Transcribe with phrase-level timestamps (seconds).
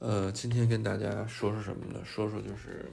[0.00, 2.00] 呃，今天跟大家说说什么呢？
[2.04, 2.88] 说说就是，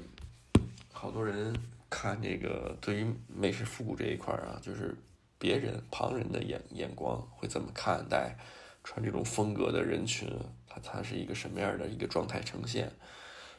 [0.91, 1.55] 好多人
[1.87, 4.95] 看这个对于美式复古这一块儿啊，就是
[5.37, 8.35] 别人旁人的眼眼光会怎么看待
[8.83, 10.27] 穿这种风格的人群，
[10.67, 12.91] 他他是一个什么样的一个状态呈现？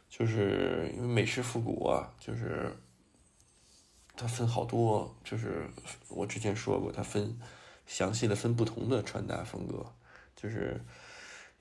[0.08, 2.76] 就是因为美式复古啊，就是
[4.16, 5.70] 它分好多，就是
[6.08, 7.38] 我之前说过，它分
[7.86, 9.86] 详细的分不同的穿搭风格，
[10.34, 10.80] 就是。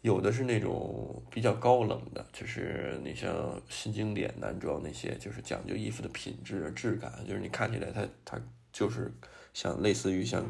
[0.05, 8.39] 有的是那种比较高冷的，就是你像新经典男装那些，就是讲究衣服的品质、质感，就是你看起来它它
[8.71, 9.11] 就是
[9.52, 10.45] 像类似于像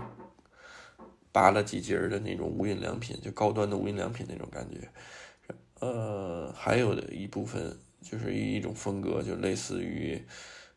[1.31, 4.89] 扒了几节的那种无印良品，就高端的无印良品那种感觉。
[5.80, 10.22] 呃，还有的一部分就是一种风格，就类似于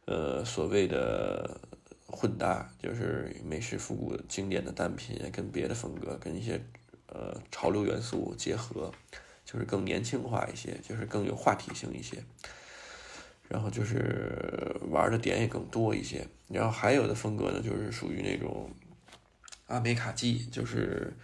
[0.04, 1.60] 呃所谓的
[2.06, 6.60] 混搭，就是美式复古经典的单品跟别的风格跟一些。
[7.10, 8.92] 呃，潮流元素结合，
[9.44, 12.22] 就是更年轻化一些，就是更有话题性一些。
[13.48, 16.26] 然后就是玩的点也更多一些。
[16.48, 18.70] 然后还有的风格呢，就是属于那种
[19.68, 21.16] 阿美卡基，就是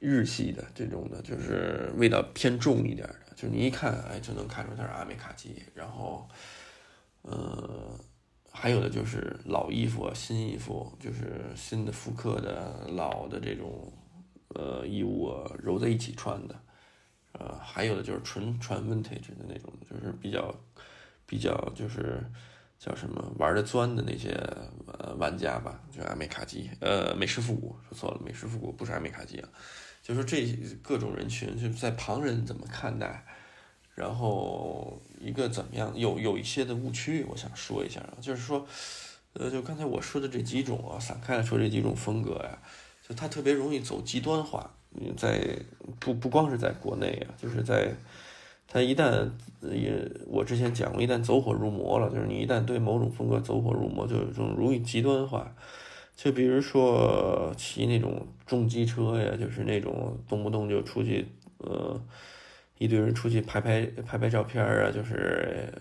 [0.00, 3.32] 日系的这种的，就是味道偏重一点的。
[3.34, 5.62] 就是你一看，哎，就能看出它是阿美卡基。
[5.74, 6.28] 然后，
[7.22, 7.98] 呃，
[8.52, 13.90] 还有的就是老衣服、新衣服，就是新的复刻的、老的这种。
[14.54, 16.60] 呃，衣物揉在一起穿的，
[17.32, 20.54] 呃，还有的就是纯穿 vintage 的那种，就是比较
[21.24, 22.20] 比较就是
[22.78, 24.30] 叫什么玩的钻的那些
[24.86, 29.48] 呃玩家吧，就阿美卡基，呃，美式复古说错了，美式复古不是阿美卡基啊，
[30.02, 30.44] 就说这
[30.82, 33.24] 各种人群就是在旁人怎么看待，
[33.94, 38.66] 然后一个怎么样，有有一些的误区，我想说一下啊，就是说，
[39.34, 42.58] 呃，就刚才我说的这几种啊，散开来说这几种风格呀。
[43.16, 44.70] 它特别容易走极端化，
[45.16, 45.40] 在
[45.98, 47.92] 不不光是在国内啊，就是在
[48.66, 49.28] 它一旦
[49.60, 49.92] 也
[50.26, 55.52] 我之前讲过，一旦走火入魔了，就是你一旦对某种风格走火入魔，就这种容易极端化。
[56.14, 61.26] 就比如说骑那种重机车呀，就是那种动不动就出去，
[61.58, 61.98] 呃，
[62.76, 65.72] 一堆人出去拍拍拍拍照片啊，就是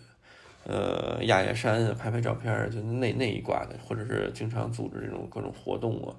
[0.64, 6.16] 呃压压山啊，拍拍照片，就那那一挂的，或者是经常组织这种各种活动啊。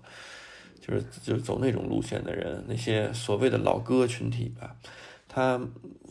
[0.81, 4.75] 就是就是走那种路线的人，那些所谓的老哥群体吧，
[5.29, 5.61] 他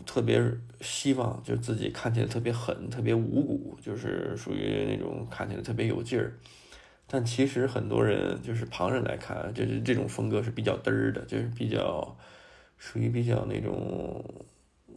[0.05, 0.39] 特别
[0.79, 6.37] 希望就自己看起来特别狠、特别无骨，就是属于那种看起来特别有劲儿。
[7.07, 12.15] 但其实很多人就是旁人来看，就是这种风格是比较嘚儿的，就是比较
[12.77, 14.23] 属于比较那种，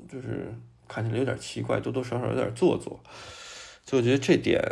[0.09, 0.54] 就是
[0.87, 3.00] 看起来有点奇怪，多多少少有点做作。
[3.87, 4.62] 所以我觉得这点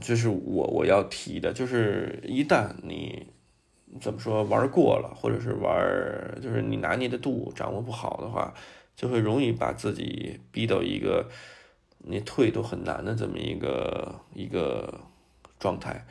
[0.00, 3.26] 就是我我要提的，就是一旦你。
[4.00, 5.74] 怎么说玩过了，或者是玩
[6.42, 8.52] 就是你拿捏的度掌握不好的话，
[8.94, 11.26] 就会容易把自己逼到一个
[11.98, 15.00] 你退都很难的这么一个一个
[15.58, 16.06] 状态。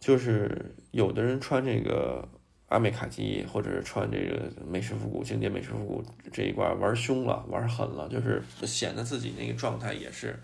[0.00, 2.28] 就是有的人穿这个
[2.66, 10.38] 阿美卡基，或者是穿这个美式复古经典美式复古这一块玩凶了，玩狠了，就是显得自己那个状态也是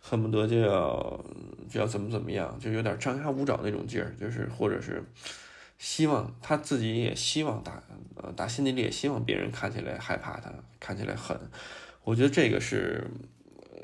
[0.00, 1.22] 恨不得就要
[1.68, 5.04] 就要怎么怎么样，就有点张牙舞爪那种劲儿，就是或者是。
[5.78, 7.82] 希望他自己也希望打，
[8.16, 11.36] 呃，打心底里也希望别人看起来害怕他，看起来狠。
[12.04, 13.04] 我觉得这个是，
[13.70, 13.78] 呃，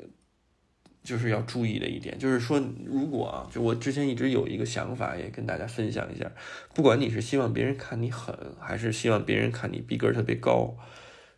[1.03, 2.17] 就是要注意的一点。
[2.17, 6.31] 就是说，如果啊，就我之前一直有一个想法，也跟大家分享一下。
[6.73, 10.75] 不管你是希望别人看你狠，还是希望别人看你逼格特别高，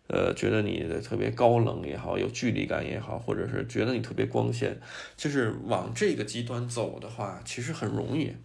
[0.07, 4.79] 呃，觉得你的特别高冷也好，有距离感也好，或者是觉得你特别光鲜，
[5.17, 8.35] 就是往这个极端走的话，其实很容易。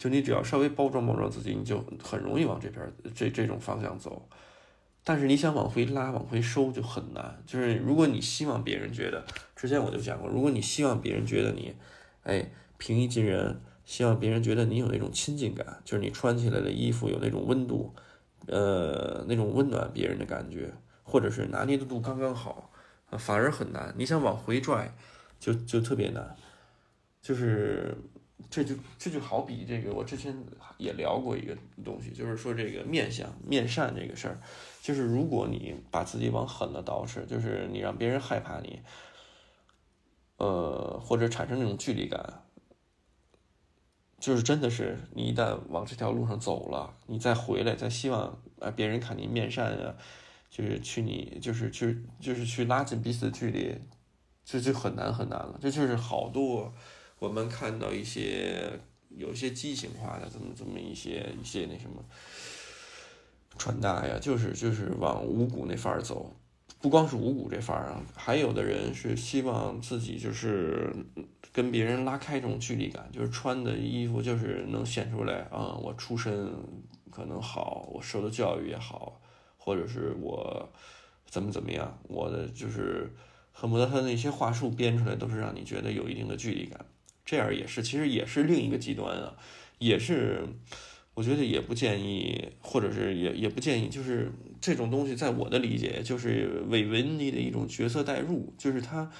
[0.00, 4.26] 就你只要稍微包装包装自己，你就很容易往这边这这种方向走。
[5.04, 7.42] 但是你想往回拉、往回收就很难。
[7.44, 9.22] 就是如果你希望别人觉得，
[9.54, 11.74] 之前我就讲过，如果你希望别人觉得你，
[12.22, 17.94] 哎，平易近人，希望别人觉得你有那种亲近感，就是你穿起来的衣服有那种温度，
[18.46, 20.72] 呃，那种温暖别人的感觉，
[21.02, 22.72] 或者是拿捏的度刚刚好，
[23.18, 23.94] 反而很难。
[23.98, 24.94] 你想往回拽，
[25.38, 26.34] 就就特别难，
[27.20, 27.94] 就是。
[28.48, 30.34] 这就这就好比这个，我之前
[30.78, 34.40] 也聊过一个东西，就是说这个面相面善这个事儿，
[34.80, 38.80] 就是如果你把自己往狠了捯饬，就是你让别人害怕你，
[40.38, 42.44] 呃，或者产生那种距离感，
[44.18, 49.94] 就是真的是你一旦往这条路上走了，你再回来，再希望啊别人看你面善啊，
[50.48, 53.76] 就是去你就是去就是去拉近彼此的距离，
[54.44, 56.72] 这就很难很难了，这就是好多。
[57.20, 58.68] 我们看到一些
[59.10, 62.02] 有些畸形化的这么这么一些一些那什么
[63.58, 66.34] 穿搭呀，就是就是往五谷那范儿走，
[66.80, 70.90] 不光是五谷这范儿啊，还有的人是希望自己就是
[71.52, 76.50] 跟别人拉开这种距离感，就是穿的衣服就是能显出来啊，我出身
[77.10, 79.20] 可能好，我受的教育也好，
[79.58, 80.72] 或者是我
[81.26, 83.12] 怎么怎么样，我的就是
[83.52, 86.86] 恨不得他那些话术编出来都是让你觉得有一定的距离感，
[87.30, 89.36] 这样也是，其实也是另一个极端啊，
[89.78, 90.48] 也是。
[91.14, 99.10] 我觉得也不建议，或者是也也不建议，就是这种东西，在我的理解，就是伪文艺的一种角色代入，就是他，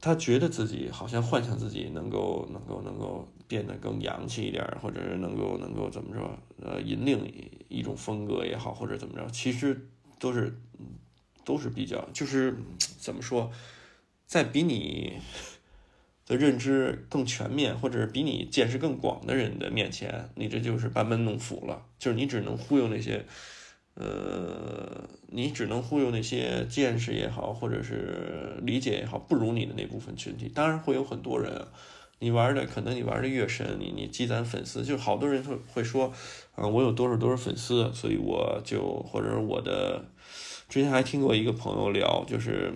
[0.00, 7.30] 他觉得自己好像幻想自己能够能够能够变得更洋气一点，或者是能够能够怎么着，呃，引领
[7.68, 9.88] 一种风格也好，或者怎么着，其实
[10.18, 10.56] 都是
[11.44, 12.56] 都是比较，就是
[12.98, 13.52] 怎么说，
[14.26, 15.18] 在比你。
[16.26, 21.82] 的认知更全面，或者是比你见识更广的人的面前，你这就是班门弄斧了。
[21.98, 23.26] 就是你只能忽悠那些，
[23.94, 30.48] 呃，你只能忽悠那些见识也好，或者是理解也好不如你的那部分群体。
[30.48, 31.66] 当然会有很多人，
[32.20, 36.10] 你玩的可能你玩的越深，你你积攒粉丝，就好多人会会说，
[36.54, 40.06] 啊，我有多少多少粉丝，所以我就或者我的，
[40.70, 42.72] 之前还听过一个朋友聊，就是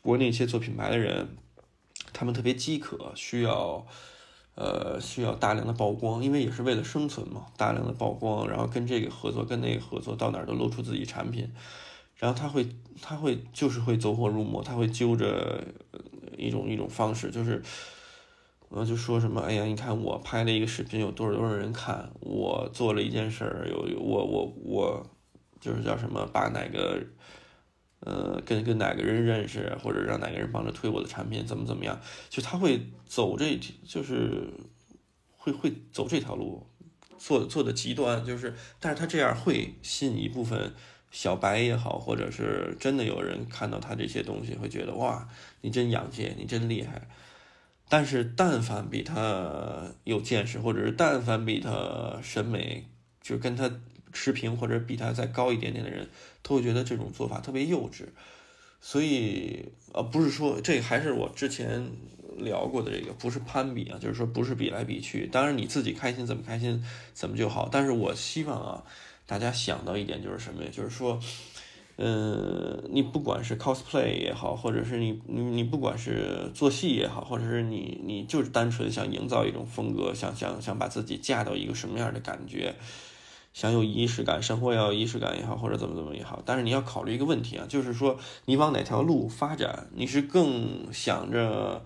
[0.00, 1.28] 国内一些做品牌的人。
[2.18, 3.86] 他们特别饥渴，需要，
[4.54, 7.44] 呃，需要大量的曝光，因为也是为了生存嘛。
[7.58, 11.52] 大量的曝光，然后跟这个合作，跟那个合作，到哪儿都露出自己产品。
[12.16, 12.66] 然后他会，
[13.02, 15.62] 他会就是会走火入魔，他会揪着
[16.38, 17.62] 一种一种方式，就是，
[18.70, 25.06] 呃，就说什么，哎呀，你看我拍了一个视频，有多少多少人看，我做了一件事儿，有有我我我，
[25.60, 27.02] 就是叫什么，把哪个。
[28.00, 31.98] 呃，跟跟哪个人认识，或者让哪个人帮着推我的产品，怎么怎么样？
[32.28, 34.52] 就他会走这，就是
[35.36, 36.66] 会会走这条路，
[37.16, 40.74] 做做的极端，就是，但是他这样会吸引一部分
[41.10, 45.26] 小白也好，或者是真的有人看到他这些东西，会觉得哇，
[45.62, 47.08] 你真洋气，你真厉害。
[47.88, 52.86] 但是但凡比他有见识，或者是但凡比他审美，
[53.22, 53.70] 就跟他。
[54.16, 56.08] 持平或者比他再高一点点的人，
[56.42, 58.04] 都会觉得这种做法特别幼稚，
[58.80, 61.86] 所以呃，不是说这还是我之前
[62.38, 65.26] 聊过的这个，不是攀比啊，就是说不是比来比去。
[65.26, 66.82] 当然你自己开心怎么开心
[67.12, 68.82] 怎么就好，但是我希望啊，
[69.26, 70.70] 大家想到一点就是什么呀？
[70.72, 71.20] 就是说，
[71.96, 82.74] 嗯，你不管是 cosplay 也好，或者是你你你不管是做戏也好，或者是你你就是单纯想营造一种风格，想想想把自己架到一个什么样的感觉。
[83.56, 91.82] 想有仪式感，生活要有仪式感也好，或者怎么怎么也好，但是你要考虑一个问题啊，就是说你往哪条路发展，你是更想着，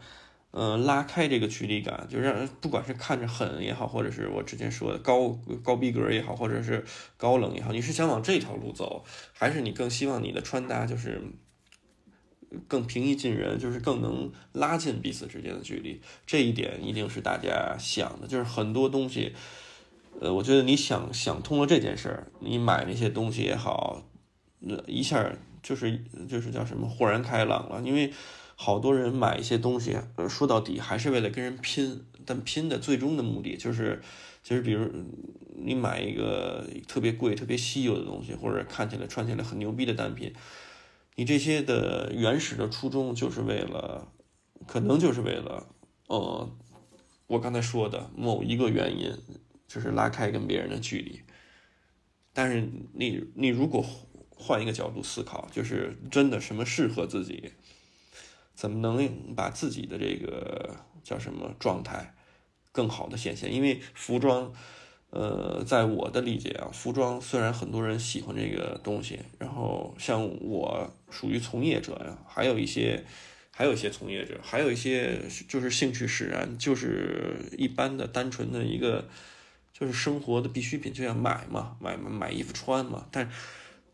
[0.50, 6.84] 呃，拉开这个距离感，就让不管是看着狠也好，或者是我之前说的高高逼格也好，或者是
[7.16, 11.22] 高冷也好，你是想往这条路走，还是你更希望你的穿搭就是
[12.66, 16.00] 更平易近人，就是更能拉近彼此之间的距离？
[16.26, 19.36] 这一点一定是大家想的，就是很多东西。
[20.18, 24.02] 呃，我觉得你想想通了这件事儿，你买那些东西也好，
[24.58, 27.80] 那一下就是就是叫什么豁然开朗了。
[27.82, 28.12] 因为
[28.54, 29.96] 好多人买一些东西，
[30.28, 34.02] 说到底还是为了跟人拼，但拼的最终的目的就是，
[34.42, 34.86] 就是比如
[35.56, 40.34] 你买一个特别贵、特别稀有的东西，或者看起来穿起来很牛逼的单品，
[41.14, 44.08] 你这些的原始的初衷就是为了，
[44.66, 45.66] 可能就是为了，
[46.08, 46.50] 呃，
[47.28, 49.16] 我刚才说的某一个原因。
[49.70, 51.20] 就是拉开跟别人的距离，
[52.32, 53.86] 但是你你如果
[54.30, 57.52] 换一个角度思考，就是真的什么适合自己，
[58.52, 60.74] 怎么能把自己的这个
[61.04, 62.16] 叫什么状态
[62.72, 63.54] 更好的显现？
[63.54, 64.52] 因为服装，
[65.10, 73.04] 呃，在我的理解啊，服装虽然很多人喜欢这个东西，然后像我属于从业者呀，还有一些
[73.52, 79.08] 还有一些从业者，还有一些就是兴趣使然，就是一般的单纯的一个。
[79.80, 83.06] 就是生活的必需品，就要买嘛，买买衣服穿嘛。
[83.10, 83.30] 但，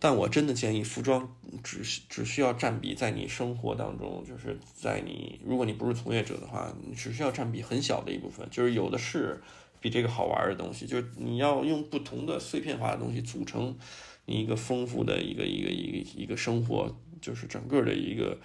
[0.01, 8.45] 但我真的建议，服装只只需要占比在你生活当中，就是在你，如果你不是从业者的话，你只需要占比很小的一部分。
[8.51, 9.41] 就是有的是
[9.81, 13.79] 比这个好玩的东西，就是你要用不同的碎片化的东西组成
[14.25, 18.41] 你一个丰富的一个一个一个一个生活，就是整个的一个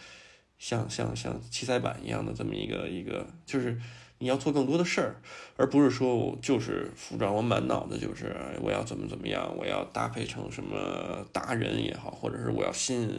[0.59, 3.81] 像像像七彩板一样的这么一个一个，就是。
[4.21, 5.15] 你要做更多的事儿，
[5.57, 13.09] 而不是说我就是服装，我满脑子就是我要怎么怎么样，我要搭配成什么达人也好，或者是我要吸引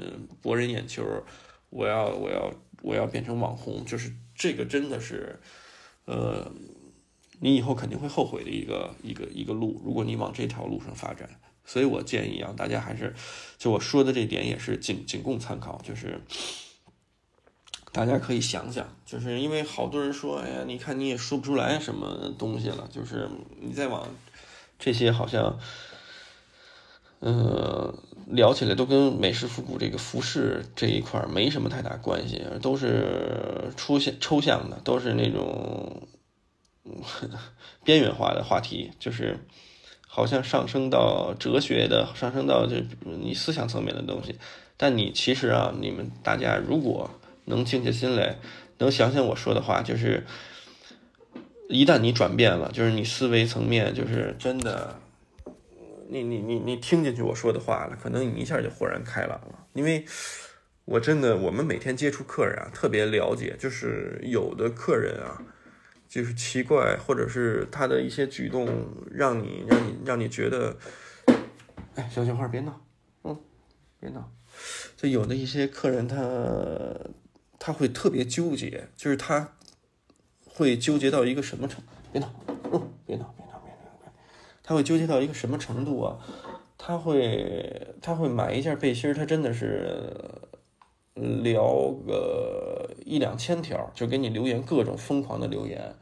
[0.40, 1.02] 博人眼球，
[1.70, 5.40] 我要我要我要变成网红，就是这个真的是，
[6.04, 6.52] 呃，
[7.40, 9.82] 你以后肯定会后悔的一个一个一个路。
[9.84, 11.28] 如果你往这条路上发展，
[11.64, 13.12] 所以我建议啊，大家还是
[13.58, 16.20] 就我说的这点也是仅仅供参考，就是
[17.92, 23.28] 大家可以想想，就是因为好多人说，哎呀，你看你也说不出来什么东西了，就是
[23.60, 24.08] 你再往
[24.78, 25.58] 这些好像。
[27.24, 27.94] 嗯，
[28.26, 36.02] 聊起来都跟美式复古这个服饰这一块没什么太大关系，都是出现抽象的，都是那种
[37.84, 39.38] 边缘化的话题，就是
[40.08, 44.34] 好像上升到哲学的，上升到这你思想层面的东西。
[44.76, 47.08] 但你其实啊，你们大家如果
[47.52, 48.38] 能静下心来，
[48.78, 50.24] 能想想我说的话，就是
[51.68, 54.98] 一旦你转变了，就是你思维层面，就是真的。
[56.08, 59.66] 你你你你听进去我说的话了，可能你一下就豁然开朗了。
[59.72, 60.04] 因为
[60.84, 65.40] 我真的，我们每天接触客人啊，特别了解，就是有的客人啊，
[66.06, 68.68] 就是奇怪，或者是他的一些举动，
[69.10, 70.76] 让你让你让你觉得，
[71.94, 72.84] 哎，小小花别闹，
[73.24, 73.40] 嗯，
[73.98, 74.30] 别闹。
[74.98, 76.16] 就有的一些客人，他
[77.64, 79.52] 他会特别纠结，就是他
[80.44, 81.80] 会纠结到一个什么程？
[82.10, 82.28] 别闹，
[82.72, 83.72] 嗯，别闹别闹别
[84.04, 84.12] 闹。
[84.64, 86.18] 他会纠结到一个什么程度啊？
[86.76, 90.12] 他会他会买一件背心儿，他真的是
[91.14, 95.94] 聊个一两千条，就给你留言各种疯狂的留言。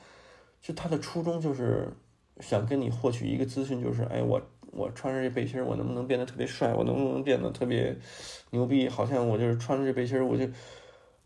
[0.62, 1.92] 就他的初衷就是
[2.40, 4.40] 想跟你获取一个资讯，就是哎，我
[4.72, 6.72] 我穿着这背心儿，我能不能变得特别帅？
[6.72, 7.94] 我能不能变得特别
[8.48, 8.88] 牛逼？
[8.88, 10.48] 好像我就是穿着这背心儿，我就。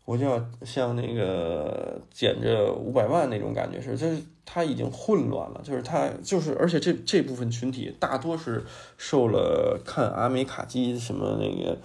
[0.05, 8.63] 我就要像那个捡着五百万那种感觉是，就是他已经混乱了，就是他就是，而且这这部分群体大多是
[8.97, 11.75] 受了看阿美卡基什么那个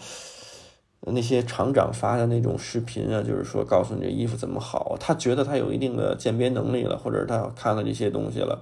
[1.11, 8.61] 那些厂长发的那种视频啊，就是说告诉你这衣服怎么好，他觉得他有一定的鉴别能力了，或者他看了这些东西了，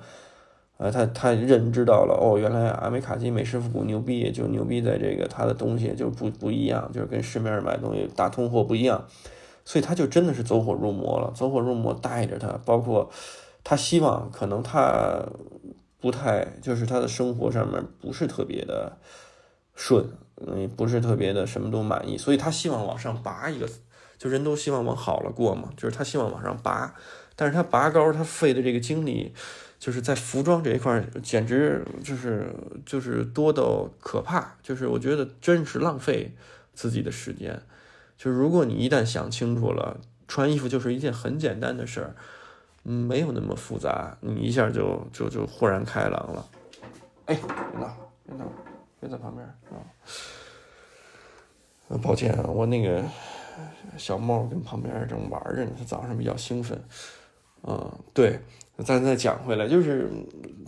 [0.76, 9.04] 呃，他他认知到了，哦，原来阿美卡基美式复古牛逼，就牛逼在这个他的东西就不不一样，就是跟市面上买东西大通货不一样。
[9.68, 13.10] 所以他就真的是走火入魔了，走火入魔带着他，包括
[13.62, 15.22] 他希望可能他
[16.00, 18.96] 不太就是他的生活上面不是特别的
[19.74, 23.68] 顺，嗯，不是特别的什么都满意，所以他希望往上拔一个，
[24.16, 26.94] 就人都希望往好了过嘛，就是他希望往上拔，
[27.36, 29.34] 但是他拔高他费的这个精力，
[29.78, 32.54] 就是在服装这一块简直就是
[32.86, 36.34] 就是多到可怕，就是我觉得真是浪费
[36.72, 37.60] 自己的时间。
[38.18, 42.14] 就是如果你一旦想清楚了，穿衣服就是一件很简单的事儿，
[42.82, 46.44] 没有那么复杂，你一下就就就豁然开朗了。
[47.26, 47.96] 哎，别闹，
[48.26, 48.44] 别闹，
[48.98, 49.78] 别在旁边啊！
[52.02, 53.02] 抱歉啊，我那个
[53.96, 56.78] 小猫跟旁边正玩着呢，它早上比较兴奋。
[57.62, 58.40] 嗯，对。
[58.84, 60.08] 咱再讲回来，就是，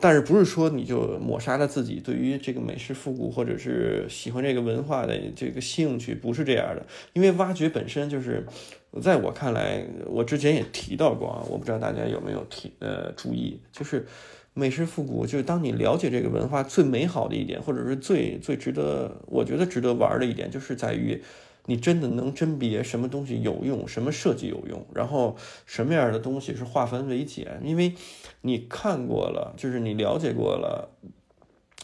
[0.01, 6.13] 但是不是说你就抹杀了自己对于这个美式复古或者是喜欢这个文化的这个兴趣？
[6.13, 8.45] 不是这样的，因为挖掘本身就是，
[9.01, 14.05] 在我看来，我之前也提到过啊，我不知道大家有没有提呃注意，就是
[14.55, 21.23] 美式复古，就是当你了解这个文化最美好的一点，或者是最最值得，我觉得值得玩的一点，就是在于。
[21.67, 25.37] 你真的能甄别什么东西有用，什么设计有用，然后
[25.67, 27.61] 什么样的东西是化繁为简？
[27.63, 27.95] 因为
[28.41, 30.91] 你看过了，就是你了解过了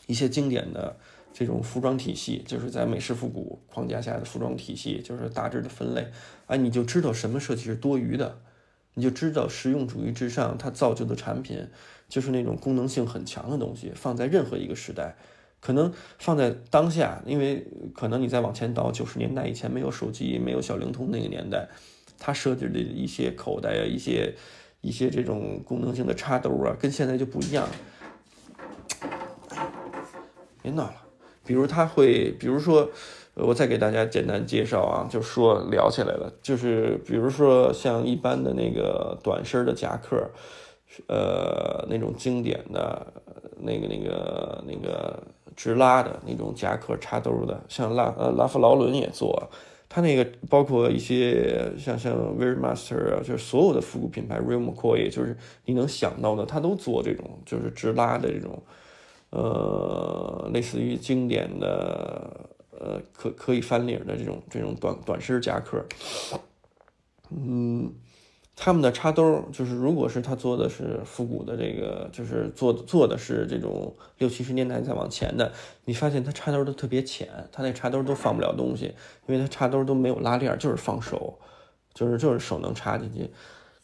[0.06, 0.96] 一些经典的
[1.32, 6.08] 这种服装体系，就是在美式复古框架下的服装体系，就是大致的分类，
[6.46, 8.40] 哎，你就知道什么设计是多余的，
[8.94, 11.68] 你就知道实用主义至上，它造就的产品
[12.08, 15.16] 就是那种功能性很强的东西，放在任何一个时代。
[15.60, 21.68] 可能放在当下，因为可能你再往前倒九十年代以前没有手机、没有小灵通那个年代，
[22.20, 24.32] 它设计的一些口袋啊、一些
[24.80, 27.66] 一些这种功能性的插兜啊，跟现在就不一样。
[30.62, 30.94] 别闹了，
[31.44, 32.88] 比如他会，比如说，
[33.34, 40.30] 我再给大家简单介绍啊，就说聊起来了，就是比如说像一般的那个短身的夹克，
[41.08, 43.12] 呃，那种经典的
[43.58, 45.20] 那个那个那个。
[45.56, 49.50] 直拉的那种夹克插兜的，像拉呃拉夫劳伦也做，
[49.88, 58.62] 他那个包括一些像像 Vermaster 啊，就是所有的复古品牌，Real McCoy，就是你能想到的，他都做这种就是直拉的这种，
[59.30, 62.48] 呃，类似于经典的
[62.78, 65.82] 呃可可以翻领的这种这种短短身夹克，
[67.30, 67.92] 嗯。
[68.58, 75.52] 他们的插兜就是，如果是他做的是复古的这个，就是做做的是这种六七十年代再往前的，
[75.84, 78.86] 你发现他插兜都特别浅，他那插兜都放不了东西，
[79.26, 81.38] 因为他插兜都没有拉链，就是放手，
[81.92, 83.30] 就是就是手能插进去，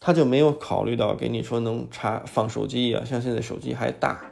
[0.00, 4.24] 他就没有考虑到给你说能插放手机啊，像现在手机还大，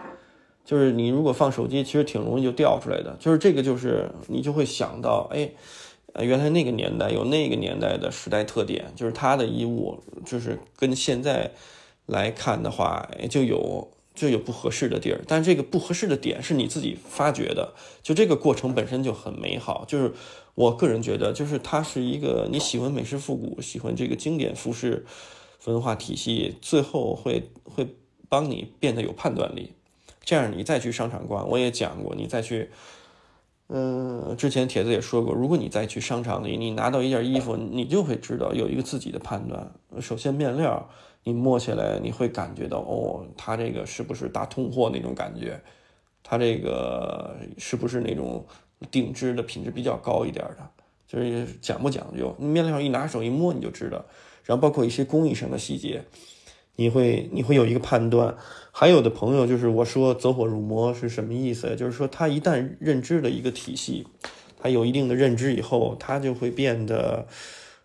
[0.65, 3.15] 就是你如果放手机，其实挺容易就掉出来的。
[3.21, 5.51] 就是这个，就是你就会想到，哎，
[6.19, 11.53] 原来那个年代有那个年代的时代特点，就是他的衣物，就是跟现在
[12.07, 15.21] 来看的话，就有就有不合适的地儿。
[15.29, 19.85] 但这个不合适的点是你自己发掘的，就这个过程本身就很美好。
[19.87, 20.13] 就是
[20.55, 25.07] 我个人觉得，就是它是一个你喜欢美式复古，喜欢这个经典服饰
[25.67, 27.87] 文化体系，最后会会
[28.29, 29.73] 帮你变得有判断力。
[30.23, 32.71] 这样你再去商场逛，我也讲过，你再去，
[33.73, 39.73] 嗯，之前帖子也说过，如果你再去商场里，你拿到一件衣服，你就会知道有一个自己的判断。
[40.01, 40.91] 首先面料，
[41.23, 45.61] 你摸起来你会感觉到，哦，它这个是不是大通货那种感觉？
[46.25, 48.45] 它这个是不是那种
[48.91, 50.69] 定制的品质比较高一点的？
[51.07, 52.35] 就是讲不讲究？
[52.41, 54.05] 面料一拿手一摸你就知道。
[54.45, 56.03] 然后包括一些工艺上的细节。
[56.77, 58.35] 你会你会有一个判断，
[58.73, 61.77] 还有的朋友就是我说走火入魔是什么意思？
[61.77, 64.07] 就是说他一旦认知了一个体系，
[64.59, 67.27] 他有一定的认知以后，他就会变得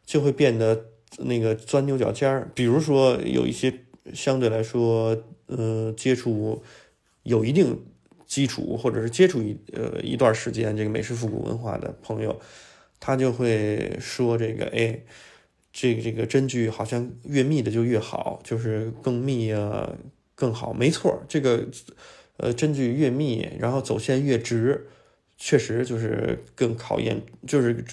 [0.06, 0.86] 就会变得
[1.18, 2.50] 那个钻牛角尖儿。
[2.56, 3.82] 比如说有一些
[4.14, 6.64] 相对来说呃接触
[7.24, 7.84] 有一定
[8.26, 12.40] 基础或者是接触一呃一段时间这个美式复古文化的朋友，
[13.02, 15.02] 他就会说这个哎。
[15.78, 19.92] 这个这个针具好像越密的就越好，就是更密啊
[20.34, 21.68] 更好，没错，这个
[22.38, 24.88] 呃针具越密，然后走线越直，
[25.38, 27.84] 确实就是更考验，就是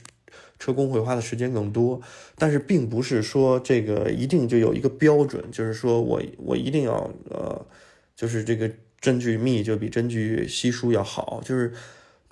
[0.60, 2.00] 车工会花的时间更多。
[2.36, 7.66] 但是并不是说这个一定就有一个标准，就是说我我一定要呃，
[8.14, 8.70] 就是这个
[9.00, 11.72] 针具密就比针具稀疏要好，就是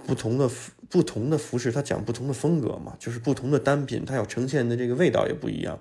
[0.06, 0.72] 不同的服。
[0.90, 5.78] 不同的服饰，它讲不同的风格嘛，就是不同的单品，它要呈现的这个味道也不一样。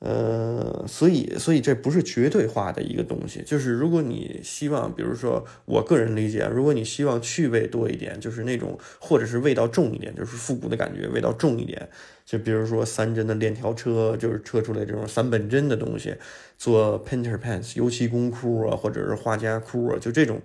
[0.00, 3.42] 呃，所以，所以这不是绝对化的一个东西。
[3.46, 11.88] 就是如果你希望，比如说，我个人理解，如果你希望趣味多一点，就是那种，或者是味道重一点，就是复古的感觉，味道重一点。
[12.26, 16.14] 就比如说三针的链条车，就是车出来这种三本针的东西，
[16.58, 20.38] 做 painter pants 油漆工裤啊，或者是画家裤啊，就这种。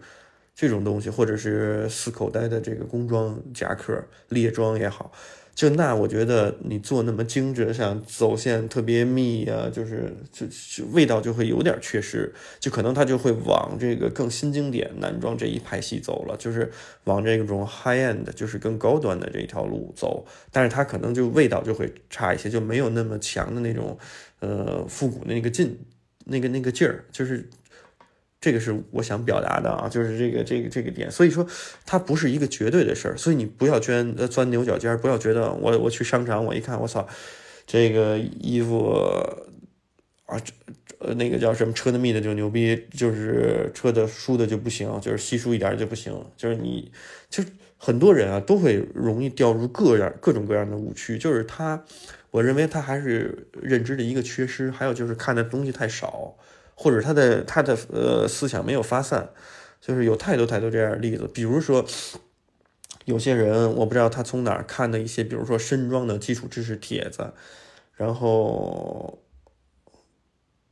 [0.60, 5.12] 这种东西，或者是四口袋的这个工装夹克、列装也好，
[5.54, 16.72] 就那我觉得你做那么精致，像走线特别密啊，就是就就味道就会有点缺失，就可能他就会往这个更新经典男装这一派系走了，就是
[17.04, 23.96] 往这种 high end，就是更高端的这一条路走，但是他可能就味道就会差一些，就没有那么强的那种
[24.40, 25.78] 呃复古的那个劲，
[26.26, 27.48] 那个那个劲儿，就是。
[28.48, 31.46] 这个是我想表达的啊，就是这个这个这个点，所以说
[31.86, 37.06] 它不是一个绝对的事儿，所以你不要钻钻牛角尖，不要觉得我我去商场我一看我操，
[37.66, 38.94] 这个衣服
[40.28, 40.40] 啊，
[41.00, 46.90] 呃那个叫什么车的密的就牛逼，就是车的疏的就不行，就是稀疏一点就不行，就是你
[47.30, 47.44] 就
[47.76, 51.84] 很多人啊都会容易掉入各样各种各样的误区，就是他
[52.32, 56.38] 我认为他还是认知的一个缺失，还有就是看的东西太少。
[56.80, 59.28] 或者他的他的呃思想没有发散，
[59.82, 61.28] 就是有太多太多这样的例子。
[61.34, 61.84] 比如说，
[63.06, 67.34] 有些人我不知道他从哪儿看的一些，比如说身装的基础知识帖子，
[67.96, 69.18] 然后，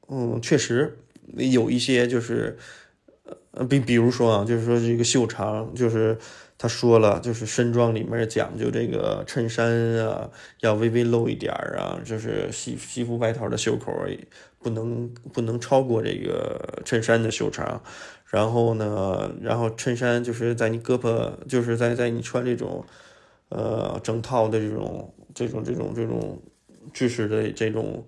[0.08, 1.00] 嗯，确实
[1.34, 2.56] 有一些就是
[3.52, 6.16] 呃，比比如说啊，就是说这个袖长，就是
[6.66, 10.28] 他说了，就是身装里面讲究这个衬衫啊
[10.62, 13.92] 要微微露一点儿啊，就是西西服外套的袖口。
[14.66, 17.80] 不能不能超过这个衬衫的袖长，
[18.26, 22.84] 然后呢，然后衬衫就是在你胳膊，就是在在你穿这种，
[23.50, 26.42] 呃，整套的这种这种这种这种
[26.92, 28.04] 制式的这种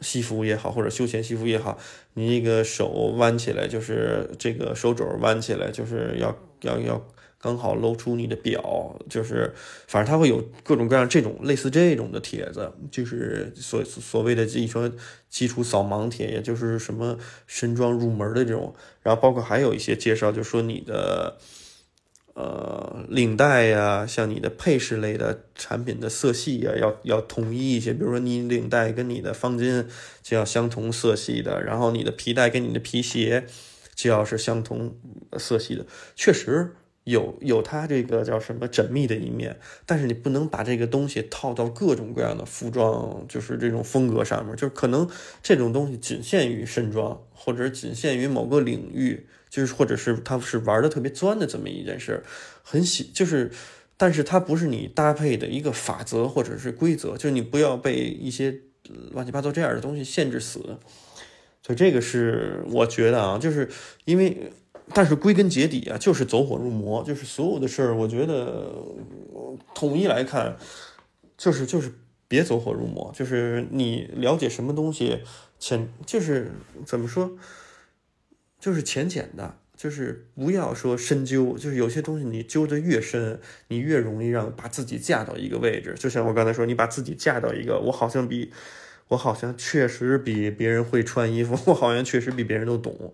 [0.00, 1.76] 西服也好，或者休闲西服也好，
[2.14, 7.06] 你那个手弯起来，就是这个手肘弯起来，就是要要要。
[7.40, 9.54] 刚好露出你的表，就是
[9.86, 14.90] 反正他会有各种各样这种类似这种的帖子，就是所所谓的一说
[15.30, 21.38] 基础扫盲帖，也就是什么身装入门的这种，然后包括还有一些介绍，就说你的
[22.34, 29.86] 呃领带呀，像你的配饰类的产品的色系呀，要要统一一些，比如说你领带跟你的方巾
[30.24, 33.46] 就要相同色系的，然后你的皮带跟你的皮鞋
[33.94, 34.96] 就要是相同
[35.36, 36.74] 色系的，确实。
[37.08, 45.08] 有有它这个叫什么缜密的一面，但是你不能把这个东西套到各种各样的服装，就是这种风格上面，就是可能
[45.42, 52.22] 这种东西仅限于身装，或者仅限于某个领域，就是或者是它是玩的特别钻的这么一件事，
[52.62, 53.50] 很喜就是，
[53.96, 58.54] 但是它不是你搭配的一个法则或者是规则，就是你不要被一些
[59.12, 60.78] 乱七八糟这样的东西限制死，
[61.62, 63.68] 所以这个是我觉得啊，就是
[64.04, 64.52] 因为。
[64.94, 68.72] 但是归根结底啊，就是走火入魔，就是所有的事儿，我觉得
[69.74, 70.56] 统一来看，
[71.36, 71.92] 就是就是
[72.26, 75.20] 别走火入魔，就是你了解什么东西
[75.58, 76.52] 浅，就是
[76.86, 77.32] 怎么说，
[78.60, 79.58] 就是浅浅的。
[79.78, 85.94] 就是不要说深究，就是有些东西你揪得越深，你越容易让把自己架到一个位置。
[85.96, 88.50] 就像我刚才说，你把自己架到一个，我好像比，
[89.06, 93.12] 我好像确实比别人会穿衣服， 我好像确实比别人都懂，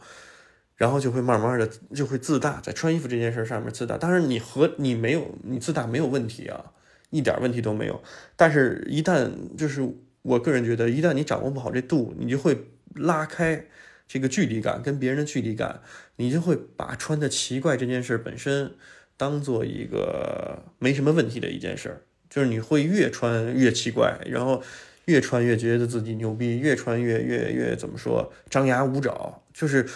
[0.76, 3.96] 然后就会慢慢的就会自大，在穿衣服这件事上面自大。
[3.96, 6.72] 当然，你和你没有你自大没有问题啊，
[7.10, 8.02] 一点问题都没有。
[8.37, 9.88] 但是，一旦就是
[10.22, 13.66] 我个人觉得，一旦你掌握不好这度，你就会拉开。
[14.06, 15.80] 这个距离感跟别人的距离感，
[16.16, 18.74] 你就会把穿的奇怪这件事本身
[19.16, 24.62] 当做一个没什么问题的一件事，就是你会越穿越奇怪，然后
[25.06, 29.42] 越穿越觉得自己牛逼，越穿越越越怎么说张牙舞爪。
[29.54, 29.88] 就是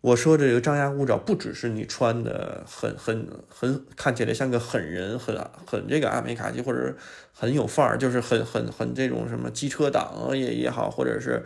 [0.00, 5.36] 我说这个张牙舞爪，不只是你穿的很很很看起来像个狠人，很
[5.66, 6.94] 很这个阿美卡基，或者
[7.32, 11.44] 很有范儿，就是很很很这种什么机车党也也好，或者是。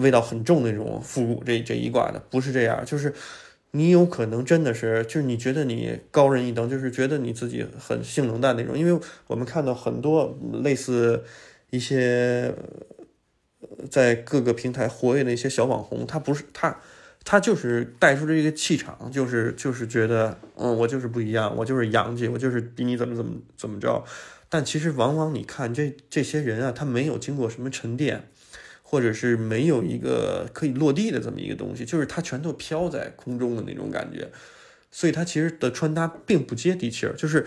[0.00, 3.12] 味道很重那种复古这这一挂的不是这样，就是
[3.72, 8.78] 你有可能真的是，就是你觉得你高人一等，就是觉得你自己很性冷淡那种。
[8.78, 11.24] 因为我们看到很多类似
[11.68, 12.54] 一些
[13.90, 16.80] 在各个平台活跃的一些小网红，他不是他，
[17.24, 24.04] 他就是带出这个气场，就是就是觉得，嗯，我就是不一样，我就是洋气，我就是比你怎么怎么怎么着。
[24.48, 28.28] 但其实往往你看这这些人啊，他没有经过什么沉淀。
[28.84, 34.30] 或者是没有一个可以落地的这么一个东西，就是他全都飘在空中的那种感觉，
[34.90, 37.14] 所以他其实的穿搭并不接地气儿。
[37.14, 37.46] 就是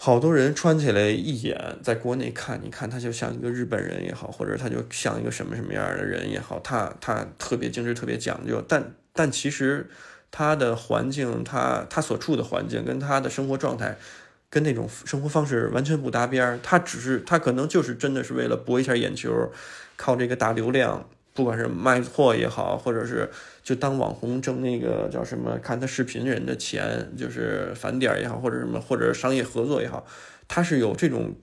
[0.00, 8.64] 好多人穿起来一眼，在国内看，你看他就像一个日本人也好，或者他就像一个什么什么样的人也好，他他特别精致，特别讲究。
[8.66, 9.90] 但但其实
[10.30, 13.98] 他的环境，他他所处的环境跟他的生活状态。
[14.50, 19.52] 跟那种生活方式完全不搭边儿，他只是他可能就是真的是为了博一下眼球，
[19.94, 23.30] 靠这个大流量，不管是卖货也好，或者是
[23.68, 30.06] 就当网红挣那个叫什么看他视频人的钱，就是返点也好，或者什么或者商业合作也好，
[30.46, 31.34] 他是有这种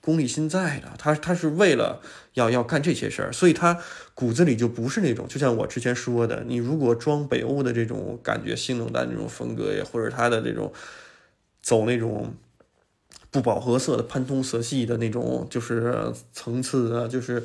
[0.00, 2.02] 功利心在的，他他是为了
[2.34, 3.78] 要要干这些事儿，所以他
[4.14, 10.72] 骨子里就不是那种，就像我之前说的，你如果装北欧的这种感觉，性冷淡这种风格呀，或者他的这种。
[11.62, 12.34] 走那种
[13.30, 17.44] 不饱和色的潘通色系的那种，就是层次啊，就是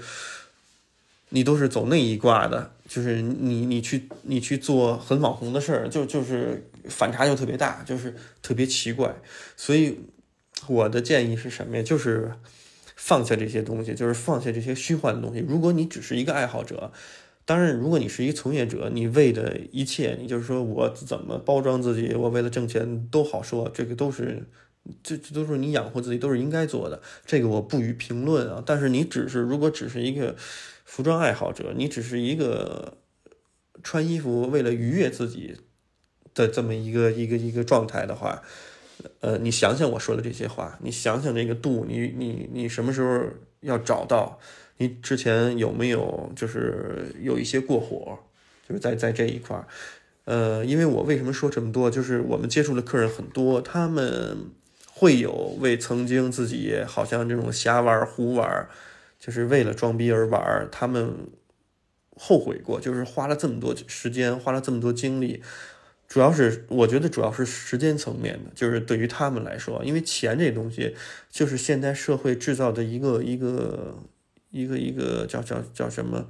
[1.32, 9.16] 你都是走那一挂的，就是你你去你去做很网红的事儿，就就是反差就特别大，就是特别奇怪。
[9.58, 10.00] 所以
[10.68, 11.84] 我的建议是什么呀？
[11.84, 12.32] 就是
[12.96, 15.44] 放下这些东西，就是放下这些虚幻的东西。
[15.48, 16.92] 如果你只是一个爱好者。
[17.48, 24.48] 当然，如果你是一个从业者，你为的一切，你就是说我怎么包装自己，我为了挣钱都好说，这个都是，
[25.04, 28.64] 这这都是你养活自己都是应该做的，这个我不予评论啊。
[28.66, 30.36] 但是你只是如果只是一个
[30.84, 32.98] 服装爱好者，你只是一个
[33.84, 35.58] 穿衣服为了愉悦自己
[36.34, 38.42] 的这么一个一个一个状态的话，
[39.22, 43.24] 呃，你想想我说的这些话，你想想这个度，你你你什么时候
[43.62, 44.40] 要找到？
[44.78, 48.20] 你之前有没有就是有一些过火，
[48.68, 49.66] 就是在在这一块儿，
[50.26, 54.52] 呃，因为我为什么说这么多，就是我们接触的客人很多，他们
[54.96, 58.68] 会有为曾经自己好像这种瞎玩胡玩，
[59.20, 61.14] 就是为了装逼而玩，他们
[62.16, 65.44] 后悔过，就是花了这么多时间，花了这么多精力，
[66.08, 70.96] 主要是我觉得主要是时间层面的，就是对于他们来说，因为钱这东西
[71.30, 74.00] 就是现代社会制造的一个一个。
[74.52, 76.30] 一个一个叫叫叫什么，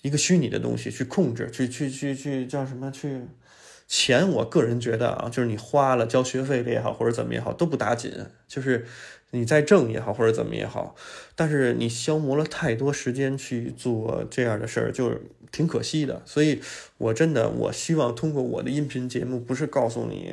[0.00, 3.20] 一个虚拟的东西去控制，去去去去叫什么去
[3.90, 4.26] 钱？
[4.30, 8.12] 我个人觉得啊，就是你花了交学费的也好，或者怎么也好，都不打紧。
[8.46, 8.86] 就是
[9.32, 10.94] 你再挣也好，或者怎么也好，
[11.34, 15.12] 但是你消磨了太多时间去做这样的事儿，就
[15.50, 16.22] 挺可惜的。
[16.24, 16.62] 所以，
[16.98, 20.32] 我真的我希望通过我的音频节目，不是告诉你。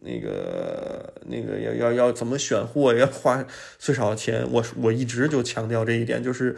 [0.00, 3.44] 那个那个要要要怎么选货，要花
[3.80, 4.46] 最少钱。
[4.52, 6.54] 我我一直就强调这一点，就是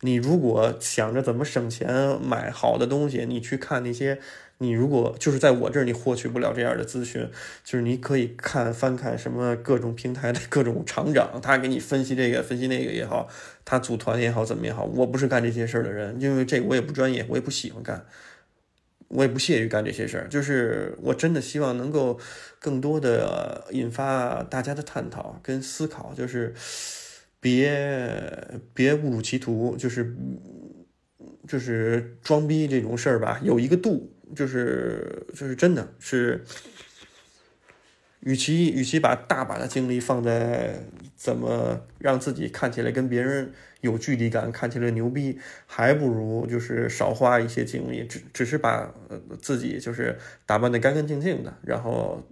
[0.00, 4.18] 你如果想着怎么省钱买好的东西，你去看那些，
[4.62, 7.28] 你如果就是在我这儿你获取不了这样的资讯，
[7.64, 13.26] 就是你可以看翻看什么各种平台的各种厂长，他给你分析这个分析那个也好，
[13.64, 18.06] 他组团也好怎么也好，我不是干这些事儿的人，因为这我也不专业，我也不喜欢干。
[19.12, 22.16] 我也不屑于干这些事儿，就是我真的希望能够
[22.60, 26.54] 更多的引发大家的探讨跟思考，就是
[27.40, 28.24] 别
[28.72, 30.14] 别误入歧途，就是
[31.48, 36.44] 就是装逼这种事儿吧，有一个度，就是就是真的是，
[38.20, 40.84] 与其与其把大把的精力放在
[41.16, 48.94] 怎么让自己看起来跟别人有距离感，看起来牛逼，还不如就是少花一些精力，只只是把
[49.40, 52.22] 自己就是打扮的干干净净的，然后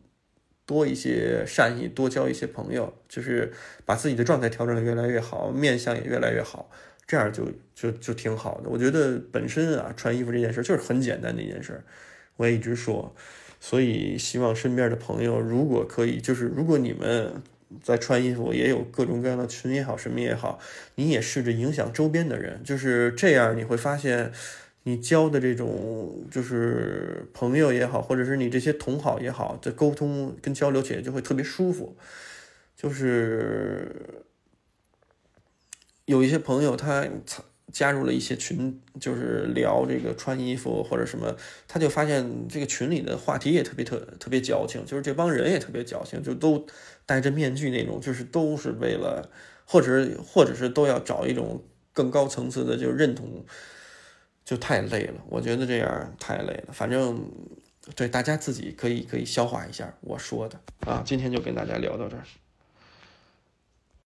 [0.67, 3.53] 多一些善意，多交一些朋友，就是
[3.87, 6.71] 把自己的状态调整的越来越好，面相也越来越好。
[7.09, 7.43] 这样就
[7.75, 11.83] 就就挺好的，我觉得本身啊，穿衣服这件事就是很简单的一件事，
[12.37, 13.15] 我也一直说，
[13.59, 17.33] 所以希望身边的朋友如果可以，就是如果你们
[17.83, 20.59] 在穿衣服也有各种各样的群也好，什么也好，
[20.97, 24.31] 你也试着影响周边的人，就是这样，你会发现
[24.83, 31.97] 你交的这种就是朋友也好，或者是你这些同好也好，在沟通跟交流起来就会特别舒服，
[32.77, 33.91] 就是。
[36.09, 37.07] 有一些朋友，他
[37.71, 41.37] 加入了一些群，就是聊这个穿衣服或者什么，
[41.69, 46.67] 他就发现这个群里的话题也特别特特别矫情，就是这帮人也特别矫情，就都
[47.05, 49.29] 戴着面具那种，就是都是为了，
[49.67, 53.45] 或者或者是都要找一种更高层次的就认同，
[54.47, 55.23] 就太累了。
[55.29, 56.73] 我觉得这样太累了。
[56.73, 57.31] 反正
[57.95, 62.25] 对大家自己可以可以消化一下我说的啊，今天就跟大家聊到这儿。